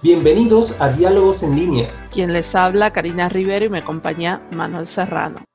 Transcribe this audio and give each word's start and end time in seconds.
Bienvenidos 0.00 0.80
a 0.80 0.90
Diálogos 0.90 1.42
en 1.42 1.56
línea. 1.56 2.08
Quien 2.12 2.32
les 2.32 2.54
habla, 2.54 2.92
Karina 2.92 3.28
Rivero 3.28 3.64
y 3.64 3.68
me 3.68 3.78
acompaña 3.78 4.40
Manuel 4.52 4.86
Serrano. 4.86 5.47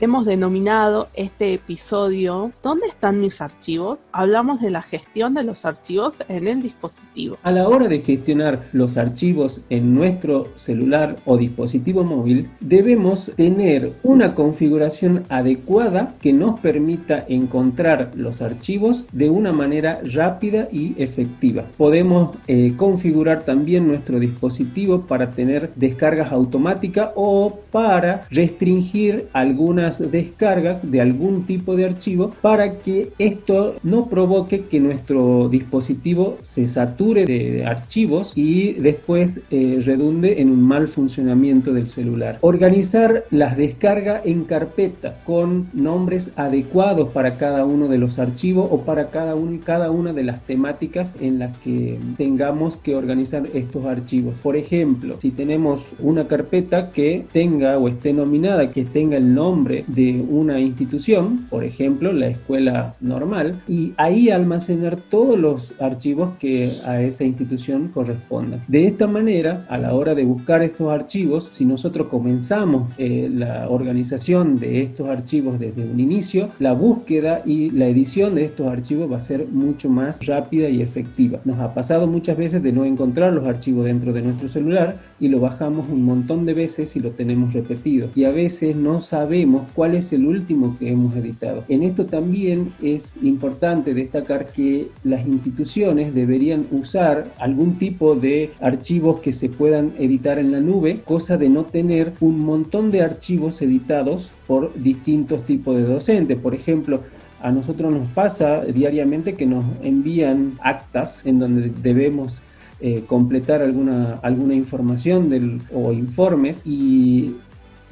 Hemos 0.00 0.26
denominado 0.26 1.08
este 1.14 1.54
episodio 1.54 2.52
¿Dónde 2.62 2.86
están 2.86 3.20
mis 3.20 3.40
archivos? 3.40 3.98
Hablamos 4.12 4.60
de 4.60 4.70
la 4.70 4.82
gestión 4.82 5.34
de 5.34 5.42
los 5.42 5.64
archivos 5.64 6.22
en 6.28 6.46
el 6.46 6.62
dispositivo. 6.62 7.36
A 7.42 7.50
la 7.50 7.68
hora 7.68 7.88
de 7.88 7.98
gestionar 7.98 8.68
los 8.72 8.96
archivos 8.96 9.62
en 9.70 9.96
nuestro 9.96 10.52
celular 10.54 11.16
o 11.24 11.36
dispositivo 11.36 12.04
móvil, 12.04 12.48
debemos 12.60 13.32
tener 13.34 13.94
una 14.04 14.36
configuración 14.36 15.24
adecuada 15.28 16.14
que 16.20 16.32
nos 16.32 16.60
permita 16.60 17.24
encontrar 17.28 18.12
los 18.14 18.40
archivos 18.40 19.04
de 19.10 19.30
una 19.30 19.50
manera 19.50 20.00
rápida 20.14 20.68
y 20.70 20.94
efectiva. 21.02 21.64
Podemos 21.76 22.36
eh, 22.46 22.74
configurar 22.76 23.44
también 23.44 23.88
nuestro 23.88 24.20
dispositivo 24.20 25.00
para 25.08 25.32
tener 25.32 25.72
descargas 25.74 26.30
automáticas 26.30 27.10
o 27.16 27.58
para 27.72 28.28
restringir 28.30 29.28
algunas 29.32 29.87
descarga 29.90 30.80
de 30.82 31.00
algún 31.00 31.44
tipo 31.44 31.76
de 31.76 31.86
archivo 31.86 32.32
para 32.40 32.78
que 32.78 33.10
esto 33.18 33.76
no 33.82 34.06
provoque 34.06 34.64
que 34.64 34.80
nuestro 34.80 35.48
dispositivo 35.48 36.38
se 36.42 36.66
sature 36.66 37.24
de 37.24 37.64
archivos 37.64 38.32
y 38.34 38.74
después 38.74 39.40
eh, 39.50 39.80
redunde 39.84 40.40
en 40.40 40.50
un 40.50 40.62
mal 40.62 40.88
funcionamiento 40.88 41.72
del 41.72 41.88
celular. 41.88 42.38
Organizar 42.40 43.24
las 43.30 43.56
descargas 43.56 44.24
en 44.24 44.44
carpetas 44.44 45.24
con 45.24 45.68
nombres 45.72 46.30
adecuados 46.36 47.08
para 47.08 47.36
cada 47.36 47.64
uno 47.64 47.88
de 47.88 47.98
los 47.98 48.18
archivos 48.18 48.68
o 48.70 48.82
para 48.82 49.08
cada 49.10 49.34
una 49.34 50.12
de 50.12 50.22
las 50.22 50.42
temáticas 50.46 51.14
en 51.20 51.38
las 51.38 51.56
que 51.58 51.98
tengamos 52.16 52.76
que 52.76 52.94
organizar 52.94 53.46
estos 53.54 53.86
archivos. 53.86 54.34
Por 54.42 54.56
ejemplo, 54.56 55.16
si 55.18 55.30
tenemos 55.30 55.90
una 55.98 56.26
carpeta 56.26 56.90
que 56.92 57.24
tenga 57.32 57.78
o 57.78 57.88
esté 57.88 58.12
nominada, 58.12 58.70
que 58.70 58.84
tenga 58.84 59.16
el 59.16 59.34
nombre 59.34 59.77
de 59.86 60.24
una 60.28 60.60
institución, 60.60 61.46
por 61.50 61.64
ejemplo, 61.64 62.12
la 62.12 62.28
escuela 62.28 62.94
normal, 63.00 63.62
y 63.68 63.92
ahí 63.96 64.30
almacenar 64.30 64.96
todos 65.08 65.38
los 65.38 65.74
archivos 65.80 66.36
que 66.38 66.72
a 66.84 67.00
esa 67.02 67.24
institución 67.24 67.88
correspondan. 67.88 68.62
De 68.68 68.86
esta 68.86 69.06
manera, 69.06 69.66
a 69.68 69.78
la 69.78 69.94
hora 69.94 70.14
de 70.14 70.24
buscar 70.24 70.62
estos 70.62 70.90
archivos, 70.90 71.50
si 71.52 71.64
nosotros 71.64 72.08
comenzamos 72.08 72.92
eh, 72.98 73.30
la 73.32 73.68
organización 73.68 74.58
de 74.58 74.82
estos 74.82 75.08
archivos 75.08 75.58
desde 75.58 75.84
un 75.84 76.00
inicio, 76.00 76.50
la 76.58 76.72
búsqueda 76.72 77.42
y 77.44 77.70
la 77.70 77.86
edición 77.86 78.34
de 78.34 78.44
estos 78.44 78.66
archivos 78.66 79.10
va 79.10 79.18
a 79.18 79.20
ser 79.20 79.46
mucho 79.48 79.88
más 79.88 80.24
rápida 80.26 80.68
y 80.68 80.82
efectiva. 80.82 81.40
Nos 81.44 81.58
ha 81.60 81.74
pasado 81.74 82.06
muchas 82.06 82.36
veces 82.36 82.62
de 82.62 82.72
no 82.72 82.84
encontrar 82.84 83.32
los 83.32 83.46
archivos 83.46 83.84
dentro 83.84 84.12
de 84.12 84.22
nuestro 84.22 84.48
celular 84.48 84.96
y 85.20 85.28
lo 85.28 85.40
bajamos 85.40 85.88
un 85.88 86.02
montón 86.02 86.46
de 86.46 86.54
veces 86.54 86.94
y 86.96 87.00
lo 87.00 87.10
tenemos 87.10 87.52
repetido. 87.52 88.08
Y 88.14 88.24
a 88.24 88.30
veces 88.30 88.76
no 88.76 89.00
sabemos 89.00 89.57
cuál 89.74 89.94
es 89.94 90.12
el 90.12 90.26
último 90.26 90.76
que 90.78 90.90
hemos 90.90 91.14
editado. 91.16 91.64
En 91.68 91.82
esto 91.82 92.06
también 92.06 92.72
es 92.82 93.16
importante 93.22 93.94
destacar 93.94 94.52
que 94.52 94.88
las 95.04 95.26
instituciones 95.26 96.14
deberían 96.14 96.66
usar 96.70 97.32
algún 97.38 97.78
tipo 97.78 98.14
de 98.14 98.50
archivos 98.60 99.20
que 99.20 99.32
se 99.32 99.48
puedan 99.48 99.92
editar 99.98 100.38
en 100.38 100.52
la 100.52 100.60
nube, 100.60 101.00
cosa 101.04 101.36
de 101.36 101.48
no 101.48 101.64
tener 101.64 102.12
un 102.20 102.40
montón 102.40 102.90
de 102.90 103.02
archivos 103.02 103.60
editados 103.62 104.30
por 104.46 104.72
distintos 104.74 105.44
tipos 105.44 105.76
de 105.76 105.82
docentes. 105.82 106.38
Por 106.38 106.54
ejemplo, 106.54 107.00
a 107.40 107.50
nosotros 107.50 107.92
nos 107.92 108.08
pasa 108.08 108.64
diariamente 108.64 109.34
que 109.34 109.46
nos 109.46 109.64
envían 109.82 110.54
actas 110.60 111.22
en 111.24 111.38
donde 111.38 111.70
debemos 111.82 112.40
eh, 112.80 113.04
completar 113.06 113.60
alguna, 113.62 114.20
alguna 114.22 114.54
información 114.54 115.28
del, 115.30 115.60
o 115.74 115.92
informes 115.92 116.62
y 116.64 117.34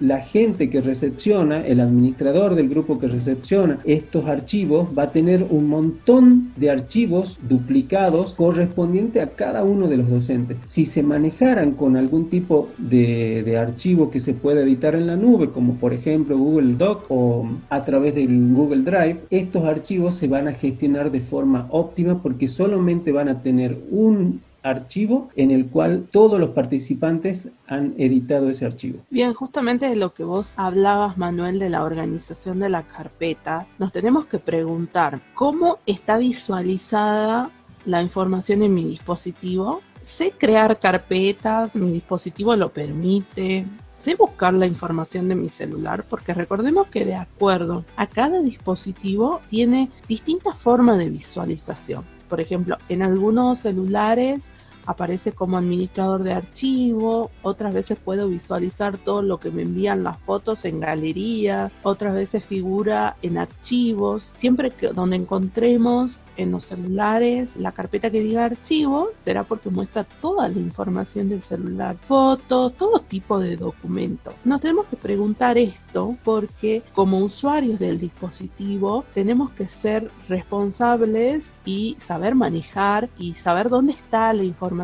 la 0.01 0.21
gente 0.21 0.71
que 0.71 0.81
recepciona, 0.81 1.67
el 1.67 1.81
administrador 1.81 2.55
del 2.55 2.69
grupo 2.69 2.99
que 2.99 3.09
recepciona 3.09 3.79
estos 3.85 4.27
archivos 4.27 4.89
va 4.97 5.05
a 5.05 5.13
tener 5.13 5.47
un 5.49 5.69
montón 5.69 6.53
de 6.57 6.71
archivos 6.71 7.39
duplicados 7.49 8.35
correspondiente 8.35 9.21
a 9.21 9.31
cada 9.31 9.65
uno 9.65 9.89
de 9.89 9.97
los 9.97 10.11
docentes. 10.11 10.59
Si 10.65 10.85
se 10.85 11.03
manejaran 11.03 11.73
con 11.73 11.97
algún 11.97 12.29
tipo 12.29 12.69
de, 12.79 13.57
archivo 13.57 14.11
que 14.11 14.21
se 14.21 14.35
pueda 14.35 14.61
editar 14.61 14.95
en 14.95 15.07
la 15.07 15.17
nube, 15.17 15.51
como 15.51 15.75
por 15.75 15.93
ejemplo 15.93 16.37
Google 16.37 16.75
Doc 16.75 17.05
o 17.09 17.49
a 17.71 17.85
través 17.85 18.15
del 18.15 18.53
Google 18.53 18.83
Drive, 18.83 19.21
estos 19.31 19.65
archivos 19.65 20.15
se 20.15 20.29
van 20.29 20.49
a 20.49 20.53
gestionar 20.53 21.11
de 21.11 21.21
forma 21.21 21.67
óptima 21.71 22.23
porque 22.23 22.49
solamente 22.49 23.13
van 23.13 23.29
a 23.29 23.43
tener 23.43 23.79
un 23.91 24.41
archivo 24.67 25.31
en 25.37 25.51
el 25.51 25.67
cual 25.67 26.09
todos 26.11 26.39
los 26.41 26.51
participantes 26.51 27.49
han 27.67 27.95
editado 27.99 28.51
ese 28.51 28.67
archivo. 28.67 29.01
Bien, 29.11 29.33
justamente 29.33 29.89
de 29.89 29.97
lo 29.97 30.13
que 30.13 30.25
vos 30.25 30.53
hablabas, 30.57 31.17
Manuel, 31.17 31.59
de 31.59 31.71
la 31.71 31.85
organización 31.85 32.59
de 32.59 32.69
la 32.69 32.83
carpeta, 32.83 33.67
nos 33.79 33.93
tenemos 33.93 34.27
que 34.27 34.39
preguntar 34.39 35.21
cómo 35.35 35.79
está 35.87 36.19
visualizada 36.19 37.51
la 37.85 38.03
información 38.03 38.63
en 38.63 38.75
mi 38.75 38.85
dispositivo. 38.85 39.83
Sé 40.03 40.33
crear 40.37 40.79
carpetas, 40.79 41.75
mi 41.75 41.91
dispositivo 41.91 42.55
lo 42.57 42.71
permite, 42.71 43.65
sé 43.99 44.15
buscar 44.15 44.55
la 44.55 44.67
información 44.67 45.29
de 45.29 45.35
mi 45.35 45.49
celular 45.49 46.05
porque 46.09 46.35
recordemos 46.35 46.89
que 46.89 47.05
de 47.05 47.15
acuerdo 47.15 47.85
a 47.97 48.07
cada 48.07 48.41
dispositivo 48.41 49.41
tiene 49.49 49.91
distintas 50.09 50.59
formas 50.59 50.99
de 50.99 51.11
visualización. 51.11 52.05
Por 52.29 52.41
ejemplo, 52.41 52.77
en 52.89 53.03
algunos 53.03 53.61
celulares 53.61 54.45
aparece 54.87 55.33
como 55.33 55.59
administrador 55.59 56.23
de 56.23 56.33
archivo, 56.33 57.31
otras 57.43 57.75
veces 57.75 57.99
puedo 58.03 58.29
visualizar 58.29 58.97
todo 58.99 59.23
lo 59.23 59.39
que 59.39 59.51
me 59.51 59.63
envían 59.63 60.05
las 60.05 60.19
fotos 60.19 60.65
en 60.65 60.81
galería, 60.81 61.71
otras 61.83 62.15
veces 62.15 62.45
figura 62.45 63.17
en 63.23 63.39
archivos, 63.39 64.33
siempre 64.39 64.71
que 64.71 64.89
donde 64.89 65.17
encontremos 65.17 66.21
en 66.37 66.53
los 66.53 66.67
celulares 66.67 67.57
la 67.57 67.73
carpeta 67.73 68.11
que 68.11 68.21
diga 68.21 68.45
archivo 68.45 69.09
será 69.25 69.45
porque 69.45 69.71
muestra 69.71 70.05
toda 70.05 70.49
la 70.49 70.59
información 70.59 71.29
del 71.29 71.43
celular, 71.43 71.97
fotos, 72.07 72.75
todo 72.75 73.01
tipo 73.01 73.39
de 73.39 73.57
documentos. 73.57 74.35
Nos 74.45 74.61
tenemos 74.61 74.87
que 74.87 74.97
preguntar 74.97 75.59
esto 75.59 76.17
porque 76.25 76.83
como 76.95 77.19
usuarios 77.19 77.79
del 77.79 77.99
dispositivo 77.99 79.05
tenemos 79.15 79.51
que 79.51 79.69
ser 79.69 80.11
responsables 80.29 81.45
y 81.65 81.97
saber 82.01 82.35
manejar 82.35 83.09
y 83.19 83.35
saber 83.35 83.69
dónde 83.69 83.93
está 83.93 84.33
la 84.33 84.45
información 84.45 84.76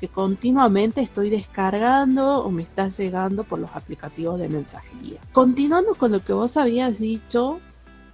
que 0.00 0.08
continuamente 0.08 1.02
estoy 1.02 1.28
descargando 1.28 2.42
o 2.42 2.50
me 2.50 2.62
está 2.62 2.88
llegando 2.88 3.44
por 3.44 3.58
los 3.58 3.74
aplicativos 3.76 4.40
de 4.40 4.48
mensajería. 4.48 5.20
Continuando 5.32 5.94
con 5.94 6.12
lo 6.12 6.24
que 6.24 6.32
vos 6.32 6.56
habías 6.56 6.98
dicho, 6.98 7.60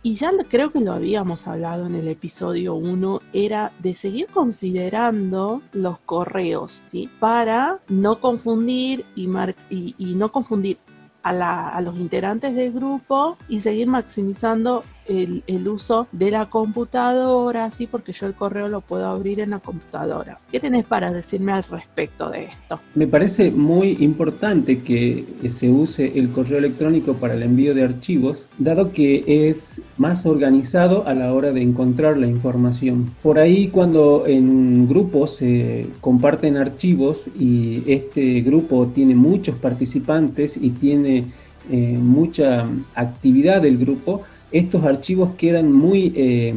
y 0.07 0.15
ya 0.15 0.31
creo 0.49 0.71
que 0.71 0.81
lo 0.81 0.93
habíamos 0.93 1.49
hablado 1.49 1.87
en 1.87 1.97
el 1.97 2.07
episodio 2.07 2.75
1, 2.75 3.23
era 3.33 3.73
de 3.81 3.97
seguir 3.97 4.29
considerando 4.29 5.62
los 5.73 5.99
correos. 5.99 6.81
Para 7.19 7.81
no 7.89 8.21
confundir 8.21 9.05
y, 9.17 9.28
y, 9.69 10.15
no 10.15 10.31
confundir 10.31 10.78
a, 11.25 11.71
a, 11.71 11.81
los 11.81 11.97
integrantes 11.97 12.55
del 12.55 12.73
grupo 12.73 13.37
y 13.49 13.61
seguir 13.63 13.89
maximizando 13.89 14.84
el, 15.09 15.69
uso 15.69 16.06
de 16.12 16.31
la 16.31 16.47
computadora, 16.47 17.71
sí, 17.71 17.87
porque 17.87 18.12
yo 18.12 18.27
el 18.27 18.34
correo 18.34 18.69
lo 18.69 18.81
puedo 18.81 19.06
abrir 19.06 19.41
en 19.41 19.50
la 19.50 19.59
computadora. 19.59 20.39
¿Qué 20.50 20.61
tenés 20.61 20.87
para 20.87 21.12
decirme 21.12 21.53
al 21.53 21.65
respecto 21.65 22.31
de 22.31 22.44
esto? 22.44 22.81
Me 22.94 23.06
parece 23.06 23.50
muy 23.50 23.97
importante 24.00 24.83
que 24.83 25.25
se 25.49 25.71
use 25.71 26.19
el 26.19 26.31
correo 26.31 26.59
electrónico 26.59 27.15
para 27.15 27.34
el 27.34 27.43
envío 27.43 27.75
de 27.75 27.84
archivos, 27.84 28.47
dado 28.59 28.93
que 28.93 29.49
es 29.49 29.81
más 29.97 30.27
organizado 30.27 31.06
a 31.06 31.15
la 31.15 31.33
hora 31.33 31.53
de 31.53 31.62
encontrar 31.62 32.16
la 32.16 32.27
información. 32.27 33.12
Por 33.22 33.39
ahí 33.39 33.69
cuando 33.69 34.25
en 34.27 34.49
un 34.49 34.89
grupo 34.89 35.27
se 35.27 35.87
comparten 36.00 36.56
archivos 36.56 37.28
y 37.39 37.83
este 37.86 38.41
grupo 38.41 38.86
tiene 38.95 39.15
muchos 39.15 39.57
participantes 39.57 40.57
y 40.57 40.71
tiene 40.71 41.25
eh, 41.71 41.98
mucha 41.98 42.65
actividad 42.95 43.60
del 43.63 43.77
grupo, 43.78 44.22
estos 44.58 44.84
archivos 44.84 45.34
quedan 45.36 45.72
muy, 45.72 46.12
eh, 46.16 46.54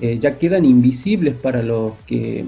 eh, 0.00 0.18
ya 0.20 0.38
quedan 0.38 0.64
invisibles 0.64 1.34
para 1.34 1.62
los 1.62 1.92
que 2.06 2.44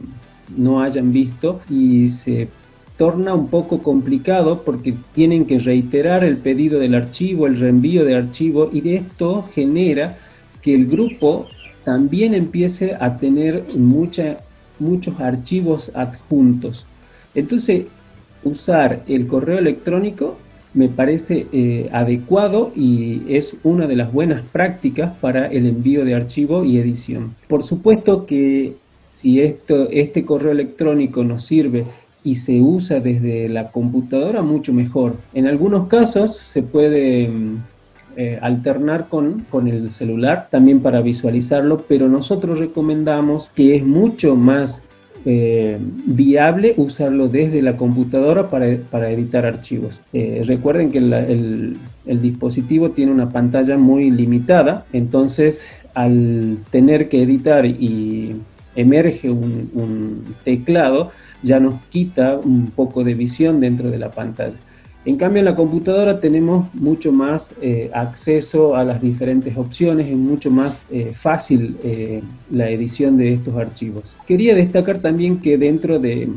no 0.56 0.82
hayan 0.82 1.12
visto 1.12 1.60
y 1.70 2.08
se 2.08 2.48
torna 2.96 3.34
un 3.34 3.48
poco 3.48 3.82
complicado 3.82 4.62
porque 4.64 4.94
tienen 5.14 5.46
que 5.46 5.58
reiterar 5.58 6.24
el 6.24 6.38
pedido 6.38 6.80
del 6.80 6.94
archivo, 6.94 7.46
el 7.46 7.58
reenvío 7.58 8.04
de 8.04 8.16
archivo 8.16 8.70
y 8.72 8.80
de 8.80 8.96
esto 8.96 9.48
genera 9.54 10.18
que 10.60 10.74
el 10.74 10.86
grupo 10.86 11.46
también 11.84 12.34
empiece 12.34 12.96
a 13.00 13.16
tener 13.18 13.64
muchos 13.76 15.20
archivos 15.20 15.92
adjuntos. 15.94 16.86
Entonces, 17.34 17.84
usar 18.42 19.02
el 19.06 19.26
correo 19.26 19.58
electrónico 19.58 20.36
me 20.78 20.88
parece 20.88 21.48
eh, 21.52 21.90
adecuado 21.92 22.70
y 22.76 23.22
es 23.28 23.56
una 23.64 23.88
de 23.88 23.96
las 23.96 24.12
buenas 24.12 24.42
prácticas 24.52 25.12
para 25.20 25.48
el 25.48 25.66
envío 25.66 26.04
de 26.04 26.14
archivo 26.14 26.62
y 26.64 26.78
edición. 26.78 27.34
Por 27.48 27.64
supuesto 27.64 28.26
que 28.26 28.74
Si 29.10 29.40
esto, 29.40 29.88
este 29.90 30.24
correo 30.24 30.52
electrónico 30.52 31.24
nos 31.24 31.44
sirve 31.44 31.84
y 32.22 32.36
se 32.36 32.60
usa 32.60 33.00
desde 33.00 33.48
la 33.48 33.72
computadora, 33.72 34.42
mucho 34.42 34.72
mejor. 34.72 35.16
En 35.34 35.48
algunos 35.48 35.88
casos 35.88 36.36
se 36.36 36.62
puede 36.62 37.28
mm, 37.28 37.56
eh, 38.16 38.38
alternar 38.40 39.08
con, 39.08 39.46
con 39.50 39.66
el 39.66 39.90
celular 39.90 40.46
también 40.48 40.78
para 40.78 41.00
visualizarlo, 41.00 41.84
pero 41.88 42.08
nosotros 42.08 42.60
recomendamos 42.60 43.50
que 43.56 43.74
es 43.74 43.84
mucho 43.84 44.36
más 44.36 44.82
eh, 45.24 45.78
viable 45.80 46.74
usarlo 46.76 47.28
desde 47.28 47.62
la 47.62 47.76
computadora 47.76 48.48
para, 48.50 48.76
para 48.90 49.10
editar 49.10 49.44
archivos. 49.46 50.00
Eh, 50.12 50.42
recuerden 50.46 50.90
que 50.90 50.98
el, 50.98 51.76
el, 52.06 52.22
dispositivo 52.22 52.90
tiene 52.90 53.12
una 53.12 53.30
pantalla 53.30 53.76
muy 53.76 54.10
limitada, 54.10 54.86
entonces 54.92 55.68
al 55.94 56.58
tener 56.70 57.08
que 57.08 57.22
editar 57.22 57.66
y 57.66 58.36
emerge 58.76 59.30
un, 59.30 59.70
un 59.74 60.34
teclado, 60.44 61.10
ya 61.42 61.58
nos 61.60 61.80
quita 61.90 62.38
un 62.38 62.70
poco 62.70 63.04
de 63.04 63.14
visión 63.14 63.60
dentro 63.60 63.90
de 63.90 63.98
la 63.98 64.10
pantalla. 64.10 64.56
En 65.04 65.16
cambio, 65.16 65.38
en 65.38 65.46
la 65.46 65.56
computadora 65.56 66.20
tenemos 66.20 66.72
mucho 66.74 67.12
más 67.12 67.54
eh, 67.62 67.90
acceso 67.94 68.76
a 68.76 68.84
las 68.84 69.00
diferentes 69.00 69.56
opciones, 69.56 70.08
es 70.08 70.16
mucho 70.16 70.50
más 70.50 70.80
eh, 70.90 71.12
fácil 71.14 71.76
eh, 71.82 72.22
la 72.50 72.68
edición 72.68 73.16
de 73.16 73.34
estos 73.34 73.56
archivos. 73.56 74.14
Quería 74.26 74.54
destacar 74.54 74.98
también 74.98 75.38
que 75.40 75.56
dentro 75.56 75.98
de, 75.98 76.28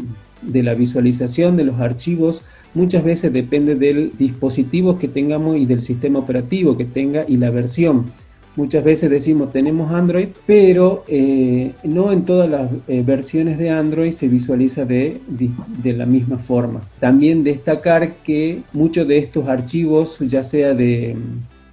de 0.42 0.64
la 0.64 0.74
visualización 0.74 1.58
de 1.58 1.66
los 1.66 1.80
archivos, 1.80 2.44
muchas 2.74 3.04
veces 3.04 3.34
depende 3.34 3.76
del 3.76 4.14
dispositivo 4.18 4.98
que 4.98 5.08
tengamos 5.08 5.58
y 5.58 5.66
del 5.66 5.82
sistema 5.82 6.20
operativo 6.20 6.78
que 6.78 6.86
tenga 6.86 7.26
y 7.28 7.38
la 7.38 7.50
versión. 7.50 8.12
Muchas 8.56 8.84
veces 8.84 9.10
decimos 9.10 9.54
tenemos 9.54 9.92
Android, 9.92 10.28
pero 10.46 11.06
eh, 11.08 11.72
no 11.84 12.12
en 12.12 12.26
todas 12.26 12.50
las 12.50 12.70
eh, 12.88 13.02
versiones 13.06 13.58
de 13.58 13.70
Android 13.70 14.12
se 14.12 14.28
visualiza 14.28 14.84
de, 14.84 15.22
de, 15.28 15.94
la 15.94 16.06
misma 16.06 16.38
forma. 16.38 16.82
También 17.00 17.46
destacar 17.46 18.16
que 18.24 18.62
muchos 18.74 19.08
de 19.08 19.20
estos 19.20 19.48
archivos, 19.48 20.20
ya 20.20 20.44
sea 20.44 20.74
de, 20.74 21.16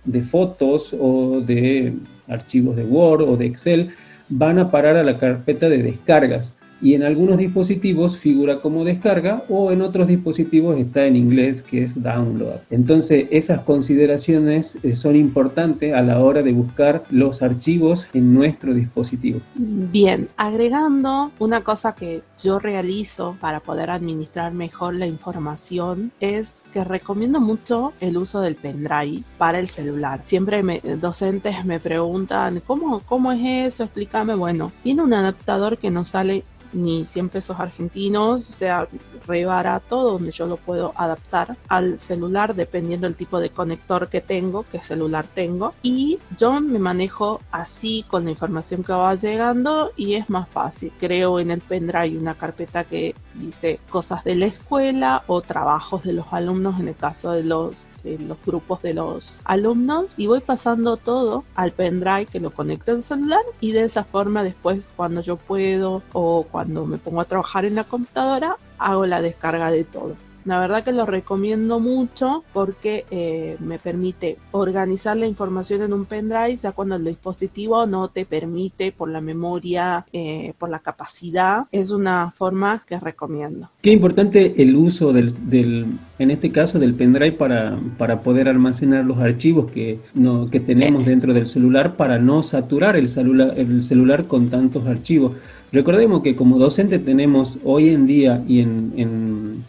de 0.04 0.22
fotos 0.22 0.94
o 0.98 1.40
de 1.40 1.94
archivos 2.28 2.76
de 2.76 2.84
Word 2.84 3.22
o 3.22 3.36
de 3.36 3.46
Excel, 3.46 3.90
van 4.28 4.60
a 4.60 4.70
parar 4.70 4.96
a 4.96 5.02
la 5.02 5.18
carpeta 5.18 5.68
de 5.68 5.82
descargas 5.82 6.54
y 6.80 6.94
en 6.94 7.02
algunos 7.02 7.38
dispositivos 7.38 8.16
figura 8.16 8.60
como 8.60 8.84
descarga 8.84 9.44
o 9.48 9.72
en 9.72 9.82
otros 9.82 10.06
dispositivos 10.06 10.78
está 10.78 11.06
en 11.06 11.16
inglés 11.16 11.62
que 11.62 11.84
es 11.84 12.00
download. 12.00 12.60
Entonces 12.70 13.26
esas 13.30 13.60
consideraciones 13.60 14.78
eh, 14.82 14.92
son 14.92 15.16
importantes 15.16 15.94
a 15.94 16.02
la 16.02 16.20
hora 16.20 16.42
de 16.42 16.52
buscar 16.52 17.04
los 17.10 17.42
archivos 17.42 18.08
en 18.14 18.34
nuestro 18.34 18.74
dispositivo. 18.74 19.40
Bien, 19.54 20.28
agregando 20.36 21.32
una 21.38 21.62
cosa 21.62 21.94
que 21.94 22.22
yo 22.42 22.58
realizo 22.58 23.36
para 23.40 23.60
poder 23.60 23.90
administrar 23.90 24.52
mejor 24.52 24.94
la 24.94 25.06
información 25.06 26.12
es 26.20 26.48
que 26.72 26.84
recomiendo 26.84 27.40
mucho 27.40 27.92
el 28.00 28.16
uso 28.16 28.40
del 28.40 28.56
pendrive 28.56 29.22
para 29.38 29.58
el 29.58 29.68
celular. 29.68 30.22
Siempre 30.26 30.62
me, 30.62 30.80
docentes 30.80 31.64
me 31.64 31.80
preguntan, 31.80 32.62
¿cómo, 32.66 33.00
¿cómo 33.00 33.32
es 33.32 33.72
eso? 33.72 33.84
Explícame. 33.84 34.34
Bueno, 34.34 34.72
tiene 34.82 35.02
un 35.02 35.14
adaptador 35.14 35.78
que 35.78 35.90
no 35.90 36.04
sale 36.04 36.44
ni 36.72 37.06
100 37.06 37.28
pesos 37.28 37.58
argentinos, 37.58 38.48
o 38.48 38.52
sea, 38.54 38.88
re 39.26 39.44
barato, 39.44 40.02
donde 40.02 40.32
yo 40.32 40.46
lo 40.46 40.56
puedo 40.56 40.92
adaptar 40.96 41.56
al 41.68 41.98
celular 41.98 42.54
dependiendo 42.54 43.06
del 43.06 43.16
tipo 43.16 43.40
de 43.40 43.50
conector 43.50 44.08
que 44.08 44.20
tengo, 44.20 44.64
qué 44.70 44.80
celular 44.80 45.26
tengo. 45.34 45.74
Y 45.82 46.18
yo 46.36 46.60
me 46.60 46.78
manejo 46.78 47.40
así 47.50 48.04
con 48.08 48.24
la 48.24 48.30
información 48.30 48.82
que 48.82 48.92
va 48.92 49.14
llegando 49.14 49.92
y 49.96 50.14
es 50.14 50.28
más 50.30 50.48
fácil. 50.48 50.92
Creo 50.98 51.40
en 51.40 51.50
el 51.50 51.60
pendrive 51.60 52.18
una 52.18 52.34
carpeta 52.34 52.84
que 52.84 53.14
dice 53.34 53.80
cosas 53.90 54.24
de 54.24 54.34
la 54.34 54.46
escuela 54.46 55.22
o 55.26 55.40
trabajos 55.40 56.04
de 56.04 56.12
los 56.12 56.32
alumnos 56.32 56.80
en 56.80 56.88
el 56.88 56.96
caso 56.96 57.32
de 57.32 57.44
los 57.44 57.74
en 58.14 58.28
los 58.28 58.38
grupos 58.44 58.82
de 58.82 58.94
los 58.94 59.40
alumnos 59.44 60.06
y 60.16 60.26
voy 60.26 60.40
pasando 60.40 60.96
todo 60.96 61.44
al 61.54 61.72
pendrive 61.72 62.26
que 62.26 62.40
lo 62.40 62.50
conecto 62.50 62.92
al 62.92 63.02
celular 63.02 63.42
y 63.60 63.72
de 63.72 63.84
esa 63.84 64.04
forma 64.04 64.42
después 64.42 64.90
cuando 64.96 65.20
yo 65.20 65.36
puedo 65.36 66.02
o 66.12 66.46
cuando 66.50 66.86
me 66.86 66.98
pongo 66.98 67.20
a 67.20 67.24
trabajar 67.24 67.64
en 67.64 67.74
la 67.74 67.84
computadora 67.84 68.56
hago 68.78 69.06
la 69.06 69.20
descarga 69.20 69.70
de 69.70 69.84
todo. 69.84 70.27
La 70.48 70.58
verdad 70.58 70.82
que 70.82 70.92
lo 70.92 71.04
recomiendo 71.04 71.78
mucho 71.78 72.42
porque 72.54 73.04
eh, 73.10 73.58
me 73.60 73.78
permite 73.78 74.38
organizar 74.52 75.14
la 75.14 75.26
información 75.26 75.82
en 75.82 75.92
un 75.92 76.06
pendrive 76.06 76.56
ya 76.56 76.72
cuando 76.72 76.94
el 76.94 77.04
dispositivo 77.04 77.84
no 77.84 78.08
te 78.08 78.24
permite 78.24 78.90
por 78.90 79.10
la 79.10 79.20
memoria, 79.20 80.06
eh, 80.10 80.54
por 80.58 80.70
la 80.70 80.78
capacidad. 80.78 81.66
Es 81.70 81.90
una 81.90 82.30
forma 82.30 82.82
que 82.88 82.98
recomiendo. 82.98 83.68
Qué 83.82 83.92
importante 83.92 84.54
el 84.62 84.74
uso 84.74 85.12
del, 85.12 85.50
del 85.50 85.84
en 86.18 86.30
este 86.30 86.50
caso 86.50 86.78
del 86.78 86.94
pendrive 86.94 87.32
para, 87.32 87.78
para 87.98 88.22
poder 88.22 88.48
almacenar 88.48 89.04
los 89.04 89.18
archivos 89.18 89.70
que, 89.70 89.98
no, 90.14 90.48
que 90.48 90.60
tenemos 90.60 91.02
eh. 91.02 91.10
dentro 91.10 91.34
del 91.34 91.46
celular 91.46 91.96
para 91.96 92.18
no 92.18 92.42
saturar 92.42 92.96
el 92.96 93.10
celular, 93.10 93.52
el 93.58 93.82
celular 93.82 94.24
con 94.24 94.48
tantos 94.48 94.86
archivos. 94.86 95.32
Recordemos 95.70 96.22
que 96.22 96.34
como 96.34 96.58
docente 96.58 96.98
tenemos 96.98 97.58
hoy 97.62 97.90
en 97.90 98.06
día 98.06 98.42
y 98.48 98.60
en, 98.60 98.94
en 98.96 99.64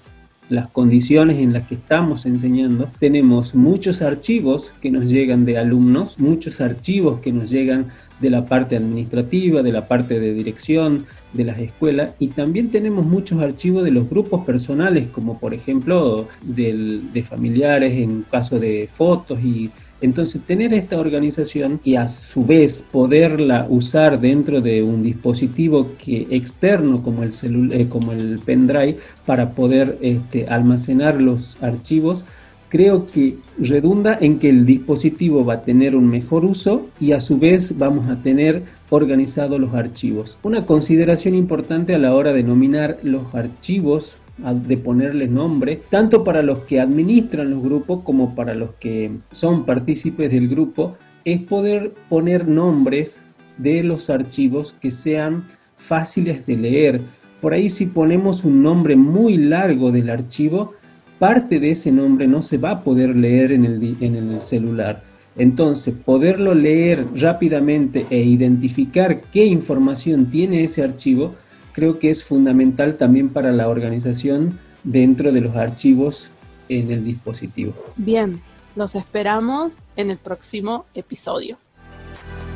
las 0.50 0.70
condiciones 0.70 1.38
en 1.38 1.54
las 1.54 1.68
que 1.68 1.76
estamos 1.76 2.26
enseñando, 2.26 2.90
tenemos 3.00 3.56
muchos 3.56 4.02
archivos 4.02 4.74
que 4.82 4.92
nos 4.92 5.10
llegan 5.10 5.46
de 5.46 5.58
alumnos, 5.58 6.20
muchos 6.20 6.60
archivos 6.60 7.20
que 7.22 7.32
nos 7.32 7.50
llegan 7.50 7.90
de 8.20 8.30
la 8.30 8.46
parte 8.46 8.76
administrativa, 8.76 9.62
de 9.64 9.72
la 9.72 9.88
parte 9.88 10.20
de 10.20 10.34
dirección, 10.34 11.06
de 11.34 11.44
las 11.44 11.60
escuelas, 11.60 12.12
y 12.20 12.30
también 12.30 12.70
tenemos 12.70 13.06
muchos 13.06 13.42
archivos 13.42 13.84
de 13.84 13.92
los 13.92 14.10
grupos 14.10 14.46
personales, 14.46 15.08
como 15.10 15.40
por 15.40 15.54
ejemplo 15.54 16.28
de 16.42 17.26
familiares 17.28 17.94
en 17.94 18.24
caso 18.30 18.60
de 18.60 18.90
fotos 18.92 19.40
y 19.44 19.70
entonces, 20.02 20.42
tener 20.44 20.74
esta 20.74 20.98
organización 20.98 21.82
y 21.84 21.96
a 21.96 22.08
su 22.08 22.46
vez 22.46 22.86
poderla 22.90 23.68
usar 23.70 24.20
dentro 24.20 24.62
de 24.62 24.82
un 24.82 25.04
dispositivo 25.04 25.92
que 25.98 26.26
externo 26.30 27.04
como 27.04 27.24
el, 27.24 27.34
eh, 27.74 27.88
como 27.90 28.14
el 28.14 28.40
pendrive 28.40 28.98
para 29.26 29.52
poder 29.52 29.98
este, 30.02 30.48
almacenar 30.48 31.22
los 31.22 31.58
archivos, 31.62 32.24
creo 32.70 33.06
que 33.08 33.38
redunda 33.58 34.18
en 34.22 34.40
que 34.40 34.50
el 34.50 34.66
dispositivo 34.66 35.44
va 35.44 35.56
a 35.56 35.62
tener 35.64 35.96
un 35.96 36.08
mejor 36.08 36.46
uso 36.46 36.88
y 37.00 37.12
a 37.12 37.20
su 37.20 37.38
vez 37.38 37.78
vamos 37.78 38.10
a 38.10 38.22
tener 38.22 38.64
organizados 38.90 39.60
los 39.60 39.74
archivos. 39.74 40.38
Una 40.44 40.66
consideración 40.66 41.36
importante 41.36 41.94
a 41.94 42.00
la 42.00 42.16
hora 42.16 42.32
de 42.32 42.44
nominar 42.44 43.00
los 43.04 43.34
archivos 43.34 44.16
de 44.38 44.78
ponerle 44.78 45.28
nombre, 45.28 45.82
tanto 45.90 46.24
para 46.24 46.42
los 46.42 46.60
que 46.60 46.80
administran 46.80 47.52
los 47.52 47.62
grupos 47.62 48.04
como 48.04 48.36
para 48.36 48.56
los 48.56 48.72
que 48.80 49.12
son 49.32 49.66
partícipes 49.66 50.32
del 50.32 50.48
grupo, 50.48 50.96
es 51.26 51.42
poder 51.42 51.92
poner 52.08 52.48
nombres 52.48 53.22
de 53.58 53.84
los 53.84 54.10
archivos 54.10 54.74
que 54.80 54.92
sean 54.92 55.46
fáciles 55.76 56.46
de 56.46 56.56
leer. 56.56 57.02
Por 57.42 57.54
ahí 57.54 57.70
si 57.70 57.88
ponemos 57.88 58.46
un 58.46 58.64
nombre 58.64 58.96
muy 58.96 59.38
largo 59.38 59.92
del 59.92 60.10
archivo, 60.10 60.74
parte 61.20 61.60
de 61.60 61.72
ese 61.72 61.92
nombre 61.92 62.28
no 62.28 62.42
se 62.42 62.58
va 62.58 62.72
a 62.72 62.84
poder 62.84 63.16
leer 63.16 63.52
en 63.52 63.66
el, 63.66 64.42
celular. 64.42 65.04
Entonces, 65.38 65.94
poderlo 65.94 66.56
leer 66.56 67.06
rápidamente 67.16 68.08
e 68.10 68.20
identificar 68.24 69.22
qué 69.32 69.46
información 69.46 70.26
tiene 70.32 70.64
ese 70.64 70.82
archivo 70.82 71.36
creo 71.80 72.00
que 72.00 72.10
es 72.10 72.24
fundamental 72.24 72.98
también 72.98 73.30
para 73.30 73.52
la 73.52 73.70
organización 73.70 74.60
dentro 74.84 75.32
de 75.32 75.42
los 75.42 75.56
archivos 75.56 76.30
en 76.68 76.92
el 76.92 77.06
dispositivo. 77.06 77.74
Bien, 77.96 78.42
los 78.76 78.96
esperamos 78.96 79.74
en 79.96 80.10
el 80.12 80.18
próximo 80.18 80.86
episodio. 80.94 81.58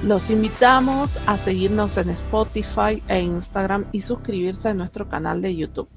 Los 0.05 0.29
invitamos 0.29 1.17
a 1.25 1.37
seguirnos 1.37 1.97
en 1.97 2.09
Spotify 2.09 3.01
e 3.07 3.21
Instagram 3.21 3.85
y 3.93 4.01
suscribirse 4.01 4.67
a 4.67 4.73
nuestro 4.73 5.07
canal 5.07 5.41
de 5.41 5.55
YouTube. 5.55 5.87